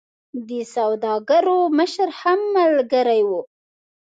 د 0.47 0.49
سوداګرو 0.75 1.57
مشر 1.77 2.07
هم 2.21 2.39
ملګری 2.57 3.21
وو. 3.29 3.41